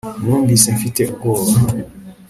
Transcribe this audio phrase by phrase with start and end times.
[0.23, 1.53] Numvise mfite ubwoba